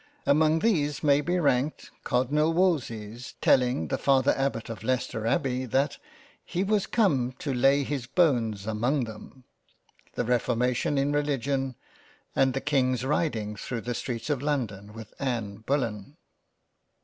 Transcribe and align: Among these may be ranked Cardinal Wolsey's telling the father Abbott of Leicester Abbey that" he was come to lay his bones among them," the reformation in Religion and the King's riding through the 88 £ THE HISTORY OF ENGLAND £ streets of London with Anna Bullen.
Among 0.25 0.57
these 0.57 1.03
may 1.03 1.21
be 1.21 1.37
ranked 1.37 1.91
Cardinal 2.03 2.53
Wolsey's 2.53 3.35
telling 3.39 3.89
the 3.89 3.99
father 3.99 4.33
Abbott 4.35 4.67
of 4.67 4.81
Leicester 4.83 5.27
Abbey 5.27 5.65
that" 5.65 5.99
he 6.43 6.63
was 6.63 6.87
come 6.87 7.33
to 7.33 7.53
lay 7.53 7.83
his 7.83 8.07
bones 8.07 8.65
among 8.65 9.03
them," 9.03 9.43
the 10.15 10.25
reformation 10.25 10.97
in 10.97 11.11
Religion 11.11 11.75
and 12.35 12.55
the 12.55 12.61
King's 12.61 13.05
riding 13.05 13.55
through 13.55 13.81
the 13.81 13.91
88 13.91 13.93
£ 13.97 14.05
THE 14.07 14.13
HISTORY 14.15 14.15
OF 14.15 14.17
ENGLAND 14.17 14.19
£ 14.19 14.23
streets 14.23 14.29
of 14.31 14.41
London 14.81 14.93
with 14.95 15.13
Anna 15.19 15.59
Bullen. 15.59 16.17